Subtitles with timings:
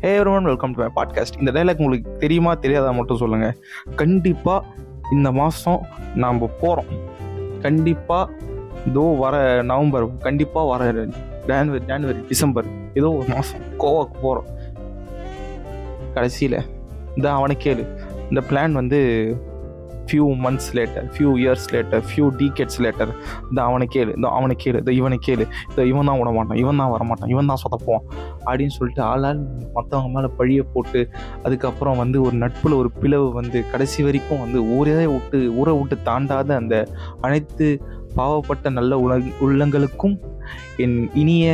[0.00, 3.58] Hey everyone welcome to my podcast இந்த dialogue உங்களுக்கு தெரியுமா தெரியாதா மட்டும் சொல்லுங்கள்
[3.96, 4.66] கண்டிப்பாக
[5.12, 6.84] இந்த மாதம் நாம் போகிறோம்
[7.60, 8.32] கண்டிப்பாக
[8.86, 10.92] இதோ வர நவம்பர் கண்டிப்பாக வர
[11.46, 12.64] ஜான்வரி ஜான்வரி டிசம்பர்
[12.94, 14.46] ஏதோ ஒரு மாதம் கோவாக்கு போகிறோம்
[16.14, 16.64] கடைசியில்
[17.16, 17.98] இந்த அவனை கேளு.
[18.30, 19.00] இந்த பிளான் வந்து
[20.08, 23.12] few months later few years later few decades later
[23.50, 26.80] இந்த அவனை கேளு இந்த அவனை கேளு இந்த இவனை கேளு இந்த இவன் தான் விட மாட்டான் இவன்
[26.82, 28.02] தான் வரமாட்டான் இவன் தான் சொதப்போம்
[28.46, 29.42] அப்படின்னு சொல்லிட்டு ஆளால்
[29.76, 31.02] மற்றவங்க மேலே பழிய போட்டு
[31.44, 36.50] அதுக்கப்புறம் வந்து ஒரு நட்பில் ஒரு பிளவு வந்து கடைசி வரைக்கும் வந்து ஊரே விட்டு ஊரை விட்டு தாண்டாத
[36.62, 36.76] அந்த
[37.20, 37.68] அனைத்து
[38.16, 40.14] பாவப்பட்ட நல்ல உல உள்ளங்களுக்கும்
[40.84, 41.46] என் இனிய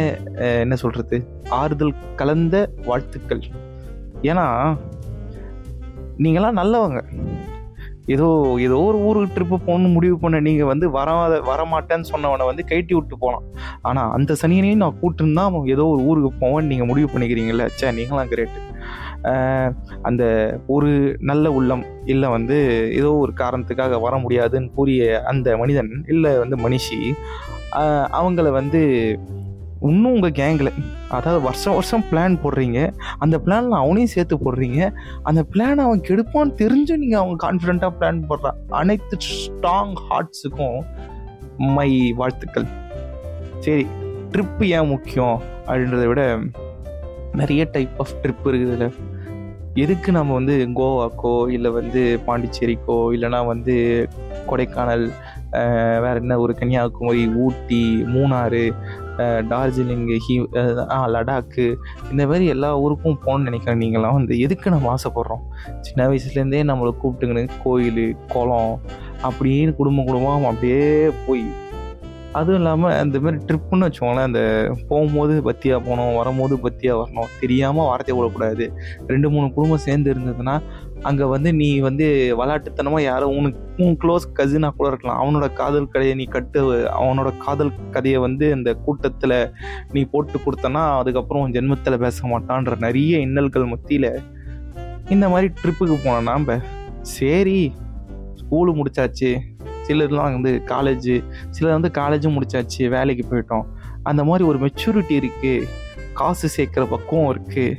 [0.65, 1.17] என்ன சொல்கிறது
[1.61, 3.43] ஆறுதல் கலந்த வாழ்த்துக்கள்.
[4.23, 4.47] ஏன்னா
[6.25, 7.01] நீங்களாம் நல்லவங்க.
[8.07, 12.95] ஏதோ ஏதோ ஒரு ஊருக்கு ட்ரிப்பு போகணும்னு முடிவு பண்ண நீங்கள் வந்து வராத வரமாட்டேன்னு சொன்னவனை வந்து கைட்டி
[12.95, 13.45] விட்டு போகலாம்
[13.83, 17.67] ஆனால் அந்த சனியனையும் நான் கூட்டிருந்தா அவன் ஏதோ ஒரு ஊருக்கு போவேன்னு நீங்கள் முடிவு பண்ணிக்கிறீங்கல்ல?
[17.67, 18.61] சே நீங்களாம் கிரேட்டு
[20.03, 20.25] அந்த
[20.67, 26.57] ஒரு நல்ல உள்ளம் இல்லை வந்து ஏதோ ஒரு காரணத்துக்காக வர முடியாதுன்னு கூறிய அந்த மனிதன் இல்லை வந்து
[26.57, 27.15] மனுஷி
[28.13, 28.83] அவங்கள வந்து
[29.89, 30.71] இன்னும் உங்கள் கேங்கில்
[31.17, 32.79] அதாவது வருஷம் வருஷம் பிளான் போடுறீங்க.
[33.25, 34.81] அந்த பிளானில் அவனையும் சேர்த்து போடுறீங்க.
[35.29, 40.79] அந்த பிளான் அவன் கெடுப்பான்னு தெரிஞ்சு நீங்கள் அவன் கான்ஃபிடெண்ட்டாக பிளான் போடுறான் அனைத்து ஸ்ட்ராங் ஹார்ட்ஸுக்கும்
[41.77, 41.91] மை
[42.21, 42.69] வாழ்த்துக்கள்.
[43.67, 43.85] சரி
[44.35, 46.23] ட்ரிப்பு ஏன் முக்கியம் அப்படின்றத விட
[47.41, 48.89] நிறைய டைப் ஆஃப் ட்ரிப் இருக்குதுல்ல
[49.85, 53.75] எதுக்கு நம்ம வந்து கோவாக்கோ இல்லை வந்து பாண்டிச்சேரிக்கோ இல்லைனா வந்து
[54.51, 55.07] கொடைக்கானல்
[56.05, 57.83] வேறு என்ன ஒரு கன்னியாகுமரி ஊட்டி
[58.15, 58.63] மூணாறு
[59.19, 60.45] டார்ஜிலிங் ஹி
[61.15, 61.75] லடாக்கு
[62.11, 63.79] இந்த மாதிரி எல்லா ஊருக்கும் போகணும்னு நினைக்கிறேன்.
[63.79, 65.43] நீங்களாம் வந்து எதுக்கு நம்ம ஆசைப்படுறோம்?
[65.81, 68.81] சின்ன வயசுலேருந்தே நம்மளை கூப்பிட்டுங்கன்னு கோயில் குளம்
[69.23, 71.45] அப்படின்னு குடும்ப குடும்பம் அப்படியே போய்
[72.39, 74.41] அதுவும் இல்லாமல் அந்த மாதிரி ட்ரிப்புன்னு வச்சுக்கோங்களேன் அந்த
[74.89, 78.65] போகும்போது பத்தியாக போகணும் வரும்போது பத்தியாக வரணும் தெரியாமல் வார்த்தை விடக்கூடாது.
[79.13, 80.57] ரெண்டு மூணு குடும்பம் சேர்ந்து இருந்ததுன்னா
[81.09, 82.07] அங்கே வந்து நீ வந்து
[82.41, 85.21] விளாட்டுத்தனமாக யாரோ உனக்கு உன் க்ளோஸ் கசினாக கூட இருக்கலாம்.
[85.23, 86.61] அவனோட காதல் கதையை நீ கட்டு
[87.01, 89.37] அவனோட காதல் கதையை வந்து அந்த கூட்டத்தில்
[89.95, 94.11] நீ போட்டு கொடுத்தனா அதுக்கப்புறம் ஜென்மத்தில் பேச மாட்டான்ற நிறைய இன்னல்கள் மத்தியில்
[95.15, 96.53] இந்த மாதிரி ட்ரிப்புக்கு போனோம் நாம்.
[97.17, 97.59] சரி
[98.41, 99.33] ஸ்கூலு முடிச்சாச்சு.
[99.87, 101.15] சிலர்லாம் வந்து காலேஜு
[101.51, 103.67] சிலர் வந்து காலேஜும் முடிச்சாச்சு வேலைக்கு போயிட்டோம்.
[104.11, 105.67] அந்த மாதிரி ஒரு மெச்சூரிட்டி இருக்குது
[106.21, 107.79] காசு சேர்க்குற பக்குவம் இருக்குது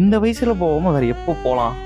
[0.00, 1.76] இந்த வயசில் போகாமல் வேறு எப்போ போகலாம்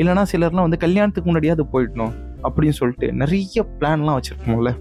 [0.00, 2.14] இல்லைனா சிலர்லாம் வந்து கல்யாணத்துக்கு முன்னாடியாவது போயிடணும்
[2.46, 4.72] அப்படின்னு சொல்லிட்டு நிறைய பிளான்லாம் வச்சுருக்கோம்ல.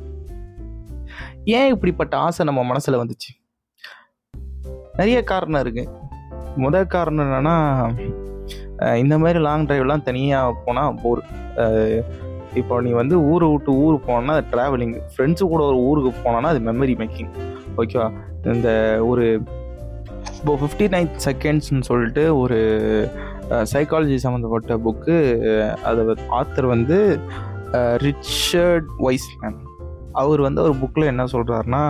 [1.58, 3.30] ஏன் இப்படிப்பட்ட ஆசை நம்ம மனசில் வந்துச்சு?
[5.00, 5.94] நிறைய காரணம் இருக்குது
[6.64, 7.56] முதல் காரணம் என்னன்னா
[9.02, 11.22] இந்த மாதிரி லாங் டிரைவ்லாம் தனியாக போனால் போர்
[12.58, 16.62] இப்போ நீ வந்து ஊரை விட்டு ஊர் போனோன்னா அது ட்ராவலிங் ஃப்ரெண்ட்ஸு கூட ஒரு ஊருக்கு போனோன்னா அது
[16.70, 17.32] மெமரி மேக்கிங்
[17.78, 18.08] ஓகேவா
[18.54, 18.72] இந்த
[19.08, 19.26] ஒரு
[20.38, 22.58] இப்போ ஃபிஃப்டி நைன் செகண்ட்ஸ்னு சொல்லிட்டு ஒரு
[23.74, 25.18] சைக்காலஜி சம்மந்தப்பட்ட புக்கு
[25.84, 26.04] அதை
[26.38, 26.98] ஆத்தர் வந்து
[28.04, 29.60] ரிச்சர்ட் வைஸ்மேன்
[30.14, 31.84] அவர் வந்து ஒரு புக்கில் என்ன சொல்கிறாருன்னா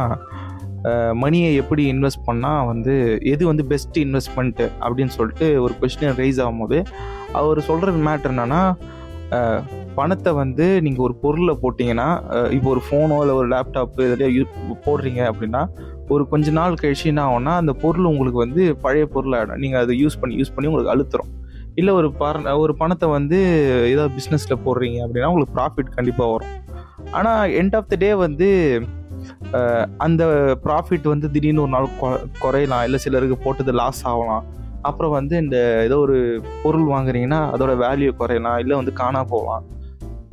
[1.13, 6.77] மணியை எப்படி இன்வெஸ்ட் பண்ணால் வந்து எது வந்து பெஸ்ட் இன்வெஸ்ட்மெண்ட்டு அப்படின்னு சொல்லிட்டு ஒரு கொஸ்டின் ரைஸ் ஆகும்போது
[7.31, 8.61] அவர் சொல்கிற மேட்ரு என்னென்னா
[9.97, 12.07] பணத்தை வந்து நீங்கள் ஒரு பொருளில் போட்டிங்கன்னா
[12.51, 15.61] இப்போ ஒரு ஃபோனோ இல்லை ஒரு லேப்டாப்பு இதெல்லாம் யூஸ் போடுறீங்க அப்படின்னா
[16.07, 20.19] ஒரு கொஞ்ச நாள் கழிச்சு என்ன ஆகும்னா அந்த பொருள் உங்களுக்கு வந்து பழைய பொருளாகிடும் நீங்கள் அதை யூஸ்
[20.21, 21.31] பண்ணி யூஸ் பண்ணி உங்களுக்கு அழுத்துறோம்
[21.75, 23.39] இல்லை ஒரு பர ஒரு பணத்தை வந்து
[23.89, 26.53] ஏதாவது பிஸ்னஸில் போடுறீங்க அப்படின்னா உங்களுக்கு ப்ராஃபிட் கண்டிப்பாக வரும்.
[27.11, 28.49] ஆனால் எண்ட் ஆஃப் த டே வந்து
[29.97, 30.25] அந்த
[30.63, 32.83] ப்ராஃபிட் வந்து திடீர்னு ஒரு நாள் கொ- குறையலாம்.
[32.83, 34.45] இல்லை சிலருக்கு போட்டது லாஸ் ஆகலாம்.
[34.81, 38.59] அப்புறம் வந்து இந்த ஏதோ ஒரு பொருள் வாங்குறீங்கன்னா அதோட வேல்யூ குறையலாம்.
[38.59, 39.63] இல்லை வந்து காணா போகலாம்.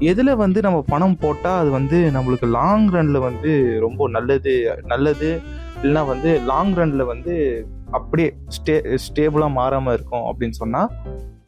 [0.00, 5.40] எதில் வந்து நம்ம பணம் போட்டால் அது வந்து நம்மளுக்கு லாங் ரனில் வந்து ரொம்ப நல்லது நல்லது.
[5.82, 10.90] இல்லைனா வந்து லாங் ரனில் வந்து அப்படியே ஸ்டே ஸ்டேபிளாக மாறாமல் இருக்கும் அப்படின்னு சொன்னால்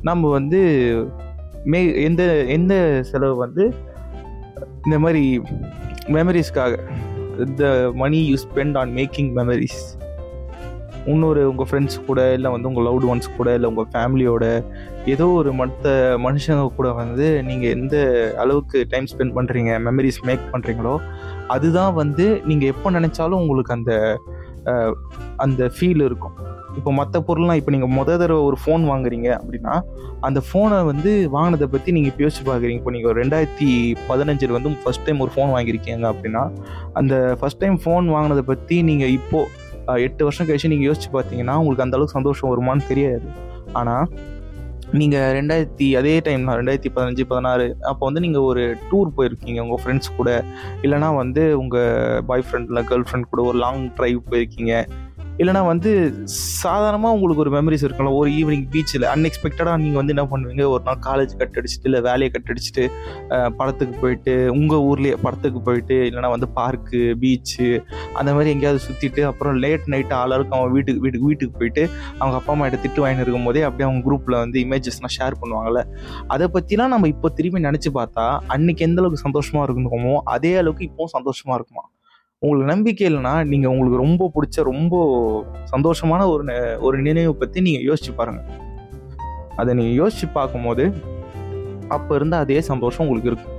[0.03, 0.61] நம்ம வந்து
[1.65, 3.75] மே எந்த எந்த செலவு வந்து
[4.85, 5.43] இந்த மாதிரி
[6.09, 6.77] மெமரிஸ்க்காக
[7.57, 9.99] the money you spend on making memories
[11.07, 14.45] இன்னொரு உங்கள் ஃப்ரெண்ட்ஸ் கூட இல்லை வந்து உங்கள் லவ்டு ஒன்ஸ் கூட இல்லை உங்கள் ஃபேமிலியோட
[15.07, 17.97] ஏதோ ஒரு மற்ற மனுஷங்க கூட வந்து நீங்கள் எந்த
[18.39, 20.95] அளவுக்கு டைம் ஸ்பெண்ட் பண்ணுறீங்க மெமரிஸ் மேக் பண்ணுறீங்களோ
[21.47, 23.93] அதுதான் வந்து நீங்கள் எப்போ நினச்சாலும் உங்களுக்கு அந்த
[25.39, 26.37] அந்த ஃபீல் இருக்கும்.
[26.77, 29.75] இப்போ மற்ற பொருள்லாம் இப்போ நீங்கள் முத தடவை ஒரு ஃபோன் வாங்குறீங்க அப்படின்னா
[30.21, 33.69] அந்த ஃபோனை வந்து வாங்கினதை பற்றி நீங்கள் இப்போ யோசிச்சு பார்க்குறீங்க இப்போ நீங்கள் ரெண்டாயிரத்தி
[34.09, 36.43] பதினஞ்சில் வந்து ஃபஸ்ட் டைம் ஒரு ஃபோன் வாங்கியிருக்கீங்க அப்படின்னா
[36.93, 39.65] அந்த ஃபஸ்ட் டைம் ஃபோன் வாங்கினதை பற்றி நீங்கள் இப்போது
[40.07, 43.29] எட்டு வருஷம் கழிச்சு நீங்கள் யோசிச்சு பார்த்தீங்கன்னா உங்களுக்கு அந்தளவுக்கு சந்தோஷம் வருமான்னு தெரியாது.
[43.81, 44.07] ஆனால்
[44.99, 49.81] நீங்கள் ரெண்டாயிரத்தி அதே டைம் தான் ரெண்டாயிரத்தி பதினஞ்சு பதினாறு அப்போ வந்து நீங்கள் ஒரு டூர் போயிருக்கீங்க உங்கள்
[49.83, 50.31] ஃப்ரெண்ட்ஸ் கூட.
[50.85, 54.75] இல்லைனா வந்து உங்கள் பாய் ஃப்ரெண்ட் இல்லை கேர்ள் ஃப்ரெண்ட் கூட ஒரு லாங் ட்ரைவ் போயிருக்கீங்க.
[55.41, 55.91] இல்லைனா வந்து
[56.63, 60.63] சாதாரணமாக உங்களுக்கு ஒரு மெமரிஸ் இருக்கும்ல ஒரு ஈவினிங் பீச்சில் அன்எக்ஸ்பெக்டடாக நீங்கள் வந்து என்ன பண்ணுவீங்க?
[60.69, 62.85] ஒரு நாள் காலேஜ் கட் அடிச்சுட்டு இல்லை வேலையை கட் அடிச்சுட்டு
[63.59, 67.83] படத்துக்கு போயிட்டு உங்கள் ஊர்லேயே படத்துக்கு போயிட்டு இல்லைனா வந்து பார்க்கு பீச்சு
[68.15, 72.53] அந்த மாதிரி எங்கேயாவது சுற்றிட்டு அப்புறம் லேட் நைட்டு ஆளாருக்கு அவன் வீட்டுக்கு வீட்டுக்கு வீட்டுக்கு போயிட்டு அவங்க அப்பா
[72.53, 75.83] அம்மா கிட்ட திட்டு வாங்கிட்டு இருக்கும் போதே அப்படியே அவங்க குரூப்பில் வந்து இமேஜஸ்லாம் ஷேர் பண்ணுவாங்கள்ல
[76.29, 81.15] அதை பற்றிலாம் நம்ம இப்போ திரும்பி நினச்சி பார்த்தா அன்னைக்கு எந்த அளவுக்கு சந்தோஷமாக இருக்கணுமோ அதே அளவுக்கு இப்போவும்
[81.19, 81.85] சந்தோஷமாக இருக்குமா?
[82.47, 84.95] உங்களுக்கு நம்பிக்கை இல்லைன்னா நீங்கள் உங்களுக்கு ரொம்ப பிடிச்ச ரொம்ப
[85.77, 88.45] சந்தோஷமான ஒரு நெ- ஒரு நினைவை பற்றி நீங்கள் யோசிச்சு பாருங்கள்
[89.57, 90.93] அதை நீங்கள் யோசிச்சு பார்க்கும்போது
[91.89, 93.55] அப்போ இருந்த அதே சந்தோஷம் உங்களுக்கு இருக்கும்.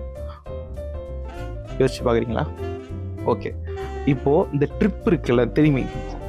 [1.78, 2.48] யோசிச்சு பார்க்குறீங்களா?
[3.26, 3.52] ஓகே.
[4.06, 5.82] இப்போது இந்த ட்ரிப் இருக்குல்ல திரும்பி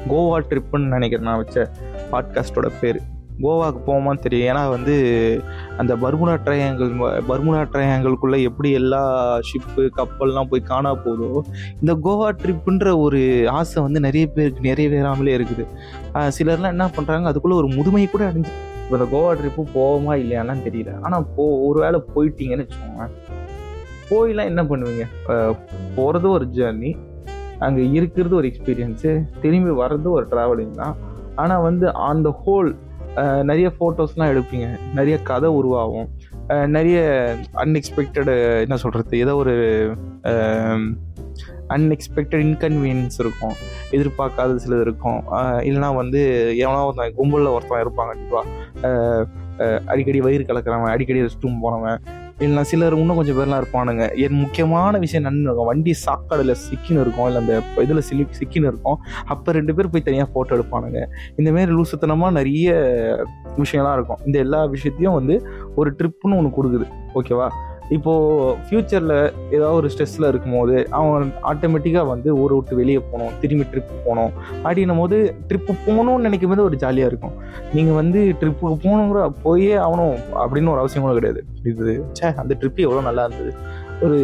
[0.09, 1.71] கோவா ட்ரிப்புன்னு நினைக்கிறேன் நான் வச்ச
[2.11, 3.01] பாட்காஸ்டோட பேர்.
[3.41, 4.55] கோவாவுக்கு போவோமான்னு தெரியும்.
[4.55, 4.95] ஏன்னா வந்து
[5.81, 6.91] அந்த பர்முனா ட்ரையாங்கிள்
[7.29, 9.01] பர்முனா ட்ரையாங்கிள்குள்ளே எப்படி எல்லா
[9.49, 11.29] ஷிப்பு கப்பல்லாம் போய் காணா போதோ
[11.81, 13.19] இந்த கோவா ட்ரிப்புன்ற ஒரு
[13.59, 15.65] ஆசை வந்து நிறைய பேருக்கு நிறைவேறாமலே இருக்குது.
[16.37, 18.53] சிலர்லாம் என்ன பண்ணுறாங்க அதுக்குள்ளே ஒரு முதுமை கூட அடைஞ்சு
[18.83, 20.93] இப்போ இந்த கோவா ட்ரிப்பு போவோமா இல்லையான்னு தெரியல.
[21.07, 23.07] ஆனால் போ ஒரு வேளை போயிட்டீங்கன்னு வச்சுக்கோங்க
[24.11, 25.05] போயெலாம் என்ன பண்ணுவீங்க?
[25.97, 26.91] போகிறது ஒரு ஜேர்னி
[27.65, 29.11] அங்கே இருக்கிறது ஒரு எக்ஸ்பீரியன்ஸு
[29.43, 30.95] திரும்பி வர்றது ஒரு ட்ராவலிங் தான்.
[31.41, 32.69] ஆனால் வந்து ஆன் த ஹோல்
[33.15, 34.67] நிறைய ஃபோட்டோஸ்லாம் எடுப்பீங்க.
[34.93, 36.09] நிறைய கதை உருவாகும்.
[36.67, 36.99] நிறைய
[37.53, 39.55] அன்எக்ஸ்பெக்டடு என்ன சொல்கிறது ஏதோ ஒரு
[41.75, 43.55] அன்எக்ஸ்பெக்டட் இன்கன்வீனியன்ஸ் இருக்கும்.
[43.91, 45.19] எதிர்பார்க்காத சிலது இருக்கும்.
[45.67, 46.21] இல்லைனா வந்து
[46.57, 48.47] எவனா ஒருத்தன் கும்பலில் ஒருத்தன் இருப்பாங்க கண்டிப்பாக
[49.85, 51.99] அடிக்கடி வயிறு கலக்கிறவன் அடிக்கடி ரெஸ்ட் ரூம் போனவன்
[52.39, 54.03] இல்லைனா சிலர் இன்னும் கொஞ்சம் பேர்லாம் இருப்பானுங்க.
[54.15, 55.69] என் முக்கியமான விஷயம் நன்மை இருக்கும்.
[55.71, 57.25] வண்டி சாக்கடையில் சிக்கின்னு இருக்கும்.
[57.25, 57.55] இல்லை அந்த
[57.85, 58.99] இதில் சிலி சிக்கின்னு இருக்கும்.
[59.25, 61.01] அப்போ ரெண்டு பேர் போய் தனியாக ஃபோட்டோ எடுப்பானுங்க.
[61.37, 62.69] இந்தமாரி லூசுத்தனமாக நிறைய
[63.57, 64.21] விஷயம்லாம் இருக்கும்.
[64.25, 65.37] இந்த எல்லா விஷயத்தையும் வந்து
[65.75, 66.87] ஒரு ட்ரிப்புன்னு ஒன்று கொடுக்குது.
[67.13, 67.49] ஓகேவா
[67.95, 69.15] இப்போது ஃப்யூச்சரில்
[69.55, 74.31] ஏதாவது ஒரு ஸ்ட்ரெஸ்ஸில் இருக்கும்போது அவன் ஆட்டோமேட்டிக்காக வந்து ஊரை விட்டு வெளியே போகணும் திரும்பி ட்ரிப் போகணும்.
[74.63, 75.17] அப்படின்னும் போது
[75.49, 77.35] ட்ரிப்பு போகணும்னு நினைக்கும் போது ஒரு ஜாலியாக இருக்கும்.
[77.75, 81.43] நீங்கள் வந்து ட்ரிப்புக்கு போகணுங்கிற போயே ஆகணும் அப்படின்னு ஒரு அவசியம் கூட கிடையாது.
[81.71, 83.53] இது ச்சே அந்த ட்ரிப்பு எவ்வளோ நல்லா இருந்தது.
[84.05, 84.17] ஒரு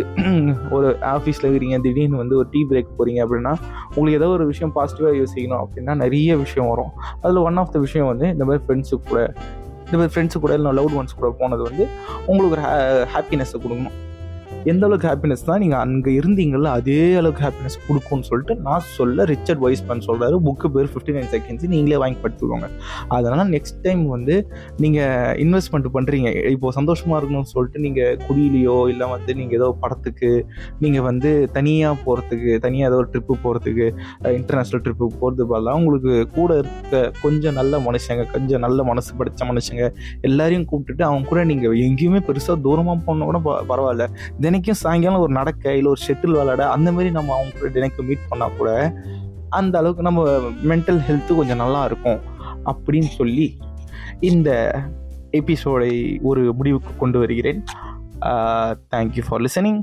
[0.75, 3.53] ஒரு ஆஃபீஸில் இருக்கிறீங்க திடீர்னு வந்து ஒரு டீ பிரேக் போகிறீங்க அப்படின்னா
[3.95, 6.91] உங்களுக்கு ஏதோ ஒரு விஷயம் பாசிட்டிவாக யோசிக்கணும் அப்படின்னா நிறைய விஷயம் வரும்.
[7.23, 9.21] அதில் ஒன் ஆஃப் த விஷயம் வந்து இந்த மாதிரி ஃப்ரெண்ட்ஸு கூட
[9.85, 11.85] இந்த மாதிரி ஃப்ரெண்ட்ஸு கூட இல்லை லவ்ட் ஒன்ஸ் கூட போனது வந்து
[12.25, 12.65] உங்களுக்கு ஒரு
[13.13, 13.95] ஹாப்பினஸ்ஸை கொடுக்கணும்
[14.65, 16.43] எந்த அளவுக்கு ஹாப்பினஸ் தான் நீங்கள் அங்கே இருந்தீங்கள
[16.77, 21.67] அதே அளவுக்கு ஹாப்பினஸ் கொடுக்கும்னு சொல்லிட்டு நான் சொல்ல ரிச்சர்ட் வைஸ்மேன் சொல்கிறாரு புக்கு பேர் ஃபிஃப்டி நைன் செகண்ட்ஸ்
[21.73, 22.67] நீங்களே வாங்கி படுத்துக்கோங்க
[23.15, 24.35] அதனால் நெக்ஸ்ட் டைம் வந்து
[24.83, 25.11] நீங்கள்
[25.43, 26.23] இன்வெஸ்ட்மெண்ட் பண்ணுறீங்க
[26.53, 30.31] இப்போ சந்தோஷமாக இருக்கணும்னு சொல்லிட்டு நீங்கள் குடியிலையோ இல்லை வந்து நீங்கள் ஏதோ படத்துக்கு
[30.81, 32.33] நீங்கள் வந்து தனியாக போகிறதுக்கு
[32.65, 33.87] தனியாக ஏதோ ஒரு ட்ரிப்பு போகிறதுக்கு
[34.37, 36.01] இன்டர்நேஷ்னல் ட்ரிப்புக்கு போகிறது பதிலாக உங்களுக்கு
[36.35, 38.01] கூட இருக்க கொஞ்சம் நல்ல மனுஷங்க
[38.31, 39.85] கொஞ்சம் நல்ல மனசு படித்த மனுஷங்க
[40.25, 44.05] எல்லாரையும் கூப்பிட்டுட்டு அவங்க கூட நீங்கள் எங்கேயுமே பெருசாக தூரமாக போனால் கூட ப- பரவாயில்ல.
[44.55, 48.27] தினைக்கும் சாயங்காலம் ஒரு நடக்க இல்லை ஒரு ஷெட்டில் விளாட அந்த மாதிரி நம்ம அவங்க கூட தினைக்கும் மீட்
[48.31, 48.71] பண்ணால் கூட
[49.49, 50.21] அந்த அளவுக்கு நம்ம
[50.67, 52.19] மென்டல் ஹெல்த்து கொஞ்சம் நல்லா இருக்கும்
[52.65, 53.57] அப்படின்னு சொல்லி
[54.19, 54.49] இந்த
[55.31, 57.63] எபிசோடை ஒரு முடிவுக்கு கொண்டு வருகிறேன்.
[58.95, 59.81] Thank you for listening